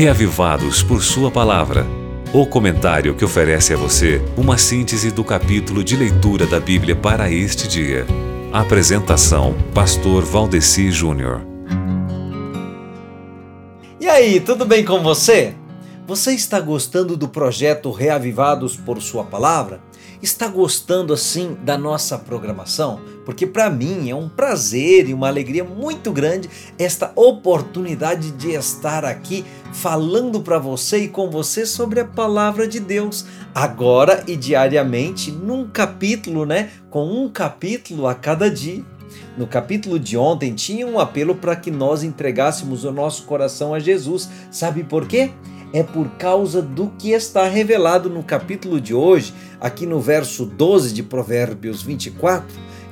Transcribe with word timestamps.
Reavivados 0.00 0.82
por 0.82 1.02
Sua 1.02 1.30
Palavra. 1.30 1.86
O 2.32 2.46
comentário 2.46 3.14
que 3.14 3.22
oferece 3.22 3.74
a 3.74 3.76
você 3.76 4.18
uma 4.34 4.56
síntese 4.56 5.10
do 5.10 5.22
capítulo 5.22 5.84
de 5.84 5.94
leitura 5.94 6.46
da 6.46 6.58
Bíblia 6.58 6.96
para 6.96 7.30
este 7.30 7.68
dia. 7.68 8.06
Apresentação: 8.50 9.54
Pastor 9.74 10.24
Valdeci 10.24 10.90
Júnior. 10.90 11.42
E 14.00 14.08
aí, 14.08 14.40
tudo 14.40 14.64
bem 14.64 14.86
com 14.86 15.02
você? 15.02 15.54
Você 16.06 16.32
está 16.32 16.58
gostando 16.60 17.14
do 17.14 17.28
projeto 17.28 17.90
Reavivados 17.90 18.78
por 18.78 19.02
Sua 19.02 19.24
Palavra? 19.24 19.82
Está 20.22 20.48
gostando 20.48 21.14
assim 21.14 21.56
da 21.62 21.78
nossa 21.78 22.18
programação? 22.18 23.00
Porque 23.24 23.46
para 23.46 23.70
mim 23.70 24.10
é 24.10 24.14
um 24.14 24.28
prazer 24.28 25.08
e 25.08 25.14
uma 25.14 25.28
alegria 25.28 25.64
muito 25.64 26.10
grande 26.10 26.50
esta 26.78 27.12
oportunidade 27.14 28.30
de 28.32 28.50
estar 28.52 29.04
aqui 29.04 29.44
falando 29.72 30.40
para 30.40 30.58
você 30.58 31.04
e 31.04 31.08
com 31.08 31.30
você 31.30 31.64
sobre 31.64 32.00
a 32.00 32.04
palavra 32.04 32.66
de 32.66 32.80
Deus, 32.80 33.24
agora 33.54 34.24
e 34.26 34.36
diariamente, 34.36 35.30
num 35.30 35.68
capítulo, 35.68 36.44
né? 36.44 36.70
Com 36.90 37.06
um 37.06 37.28
capítulo 37.28 38.06
a 38.06 38.14
cada 38.14 38.50
dia. 38.50 38.84
No 39.36 39.46
capítulo 39.46 39.98
de 39.98 40.16
ontem 40.16 40.54
tinha 40.54 40.86
um 40.86 40.98
apelo 40.98 41.34
para 41.34 41.56
que 41.56 41.70
nós 41.70 42.02
entregássemos 42.02 42.84
o 42.84 42.92
nosso 42.92 43.24
coração 43.24 43.74
a 43.74 43.78
Jesus. 43.78 44.28
Sabe 44.50 44.84
por 44.84 45.06
quê? 45.06 45.30
é 45.72 45.82
por 45.82 46.08
causa 46.12 46.60
do 46.60 46.88
que 46.98 47.10
está 47.10 47.46
revelado 47.46 48.10
no 48.10 48.22
capítulo 48.22 48.80
de 48.80 48.94
hoje, 48.94 49.32
aqui 49.60 49.86
no 49.86 50.00
verso 50.00 50.44
12 50.44 50.92
de 50.92 51.02
Provérbios 51.02 51.82
24, 51.82 52.48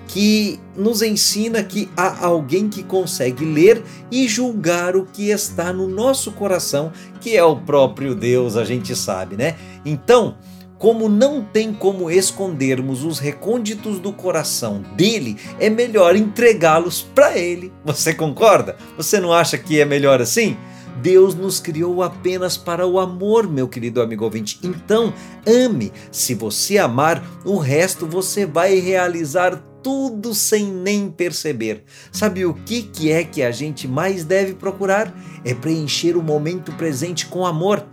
que 0.09 0.59
nos 0.75 1.03
ensina 1.03 1.63
que 1.63 1.89
há 1.97 2.27
alguém 2.27 2.69
que 2.69 2.83
consegue 2.83 3.45
ler 3.45 3.85
e 4.11 4.27
julgar 4.27 4.97
o 4.97 5.05
que 5.05 5.31
está 5.31 5.73
no 5.73 5.87
nosso 5.87 6.33
coração, 6.33 6.91
que 7.21 7.37
é 7.37 7.45
o 7.45 7.57
próprio 7.57 8.15
Deus, 8.15 8.57
a 8.57 8.65
gente 8.65 8.97
sabe, 8.97 9.37
né? 9.37 9.55
Então, 9.85 10.37
como 10.79 11.09
não 11.09 11.45
tem 11.45 11.75
como 11.75 12.11
escondermos 12.11 13.05
os 13.05 13.19
recônditos 13.19 13.99
do 13.99 14.13
coração 14.13 14.83
dele, 14.97 15.37
é 15.61 15.69
melhor 15.69 16.17
entregá-los 16.17 17.03
para 17.03 17.37
ele. 17.37 17.73
Você 17.85 18.15
concorda? 18.15 18.77
Você 18.97 19.21
não 19.21 19.33
acha 19.33 19.59
que 19.59 19.79
é 19.79 19.85
melhor 19.85 20.23
assim? 20.23 20.57
Deus 21.03 21.35
nos 21.35 21.61
criou 21.61 22.03
apenas 22.03 22.57
para 22.57 22.87
o 22.87 22.99
amor, 22.99 23.49
meu 23.49 23.69
querido 23.69 24.01
amigo 24.01 24.25
ouvinte. 24.25 24.59
Então, 24.63 25.13
ame. 25.47 25.93
Se 26.11 26.35
você 26.35 26.79
amar, 26.79 27.23
o 27.45 27.57
resto 27.57 28.07
você 28.07 28.45
vai 28.45 28.79
realizar 28.79 29.63
tudo 29.83 30.35
sem 30.35 30.67
nem 30.67 31.11
perceber. 31.11 31.85
Sabe 32.13 32.45
o 32.45 32.55
que, 32.55 32.83
que 32.83 33.11
é 33.11 33.25
que 33.25 33.43
a 33.43 33.51
gente 33.51 33.87
mais 33.87 34.25
deve 34.25 34.55
procurar? 34.55 35.15
É 35.45 35.55
preencher 35.55 36.17
o 36.17 36.23
momento 36.23 36.73
presente 36.73 37.27
com 37.27 37.47
amor. 37.47 37.85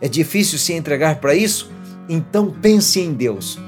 É 0.00 0.08
difícil 0.08 0.58
se 0.58 0.72
entregar 0.72 1.20
para 1.20 1.34
isso? 1.34 1.70
Então 2.08 2.50
pense 2.50 3.00
em 3.00 3.12
Deus. 3.12 3.58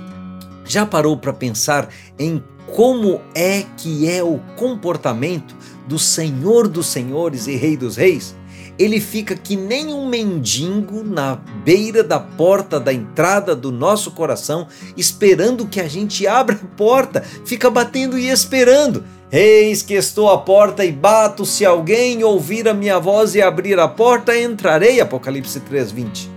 Já 0.64 0.86
parou 0.86 1.16
para 1.16 1.32
pensar 1.32 1.88
em 2.18 2.42
como 2.74 3.20
é 3.34 3.64
que 3.76 4.08
é 4.08 4.22
o 4.22 4.40
comportamento 4.56 5.54
do 5.86 5.98
Senhor 5.98 6.66
dos 6.66 6.86
Senhores 6.86 7.46
e 7.46 7.54
Rei 7.54 7.76
dos 7.76 7.96
Reis? 7.96 8.34
Ele 8.78 9.00
fica 9.00 9.36
que 9.36 9.56
nem 9.56 9.92
um 9.92 10.08
mendigo 10.08 11.04
na 11.04 11.36
beira 11.64 12.02
da 12.02 12.18
porta 12.18 12.80
da 12.80 12.92
entrada 12.92 13.54
do 13.54 13.70
nosso 13.70 14.10
coração, 14.10 14.66
esperando 14.96 15.66
que 15.66 15.80
a 15.80 15.88
gente 15.88 16.26
abra 16.26 16.56
a 16.56 16.76
porta, 16.76 17.22
fica 17.44 17.70
batendo 17.70 18.18
e 18.18 18.28
esperando. 18.28 19.04
Eis 19.30 19.82
que 19.82 19.94
estou 19.94 20.30
à 20.30 20.38
porta 20.38 20.84
e 20.84 20.92
bato, 20.92 21.44
se 21.44 21.64
alguém 21.64 22.22
ouvir 22.22 22.68
a 22.68 22.74
minha 22.74 22.98
voz 22.98 23.34
e 23.34 23.42
abrir 23.42 23.78
a 23.78 23.88
porta, 23.88 24.38
entrarei. 24.38 25.00
Apocalipse 25.00 25.60
3:20. 25.60 26.28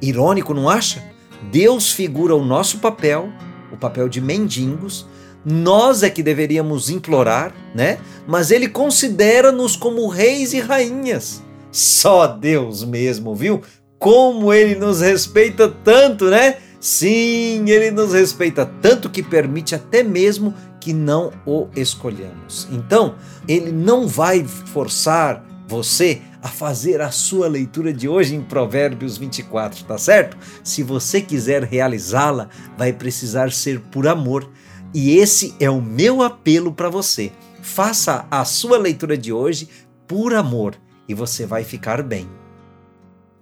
Irônico, 0.00 0.52
não 0.52 0.68
acha? 0.68 1.02
Deus 1.50 1.92
figura 1.92 2.34
o 2.34 2.44
nosso 2.44 2.78
papel, 2.78 3.30
o 3.72 3.76
papel 3.76 4.08
de 4.08 4.20
mendigos, 4.20 5.06
nós 5.44 6.02
é 6.02 6.10
que 6.10 6.22
deveríamos 6.22 6.88
implorar, 6.88 7.52
né? 7.74 7.98
Mas 8.26 8.50
ele 8.50 8.68
considera-nos 8.68 9.74
como 9.74 10.06
reis 10.08 10.52
e 10.52 10.60
rainhas. 10.60 11.42
Só 11.72 12.26
Deus 12.26 12.84
mesmo, 12.84 13.34
viu? 13.34 13.62
Como 13.98 14.52
ele 14.52 14.74
nos 14.74 15.00
respeita 15.00 15.68
tanto, 15.68 16.26
né? 16.26 16.58
Sim, 16.78 17.64
ele 17.70 17.90
nos 17.90 18.12
respeita 18.12 18.66
tanto 18.82 19.08
que 19.08 19.22
permite 19.22 19.74
até 19.74 20.02
mesmo 20.02 20.54
que 20.78 20.92
não 20.92 21.32
o 21.46 21.68
escolhamos. 21.74 22.68
Então, 22.70 23.14
ele 23.48 23.72
não 23.72 24.06
vai 24.06 24.44
forçar 24.44 25.42
você 25.66 26.20
a 26.42 26.48
fazer 26.48 27.00
a 27.00 27.10
sua 27.10 27.48
leitura 27.48 27.92
de 27.92 28.08
hoje 28.08 28.34
em 28.34 28.42
Provérbios 28.42 29.16
24, 29.16 29.84
tá 29.84 29.96
certo? 29.96 30.36
Se 30.62 30.82
você 30.82 31.20
quiser 31.20 31.62
realizá-la, 31.62 32.48
vai 32.76 32.92
precisar 32.92 33.52
ser 33.52 33.80
por 33.80 34.08
amor. 34.08 34.50
E 34.92 35.16
esse 35.16 35.54
é 35.58 35.70
o 35.70 35.80
meu 35.80 36.20
apelo 36.20 36.72
para 36.72 36.90
você. 36.90 37.32
Faça 37.62 38.26
a 38.30 38.44
sua 38.44 38.76
leitura 38.76 39.16
de 39.16 39.32
hoje 39.32 39.68
por 40.06 40.34
amor 40.34 40.76
e 41.08 41.14
você 41.14 41.46
vai 41.46 41.64
ficar 41.64 42.02
bem. 42.02 42.28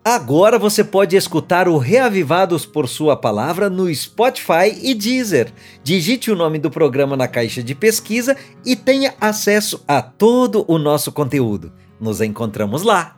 Agora 0.02 0.58
você 0.58 0.82
pode 0.82 1.14
escutar 1.14 1.68
o 1.68 1.76
Reavivados 1.76 2.64
por 2.64 2.88
Sua 2.88 3.16
Palavra 3.16 3.68
no 3.68 3.94
Spotify 3.94 4.74
e 4.82 4.94
Deezer. 4.94 5.52
Digite 5.84 6.30
o 6.30 6.36
nome 6.36 6.58
do 6.58 6.70
programa 6.70 7.18
na 7.18 7.28
caixa 7.28 7.62
de 7.62 7.74
pesquisa 7.74 8.34
e 8.64 8.74
tenha 8.74 9.12
acesso 9.20 9.84
a 9.86 10.00
todo 10.00 10.64
o 10.66 10.78
nosso 10.78 11.12
conteúdo. 11.12 11.70
Nos 12.00 12.22
encontramos 12.22 12.82
lá. 12.82 13.16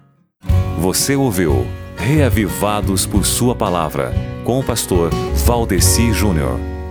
Você 0.81 1.15
ouviu 1.15 1.65
Reavivados 1.97 3.07
por 3.07 3.25
Sua 3.25 3.55
Palavra 3.55 4.13
com 4.45 4.59
o 4.59 4.65
pastor 4.65 5.11
Valdeci 5.47 6.13
Júnior. 6.13 6.82